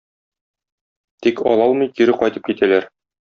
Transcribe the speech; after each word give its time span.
Тик 1.27 1.43
ала 1.51 1.67
алмый 1.71 1.91
кире 1.99 2.17
кайтып 2.23 2.51
китәләр. 2.51 2.89